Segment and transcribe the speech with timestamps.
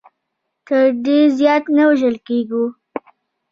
[0.67, 2.65] تر دې زیات نه وژل کېږو.